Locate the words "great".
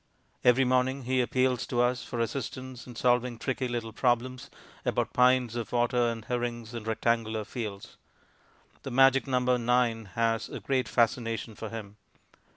10.59-10.87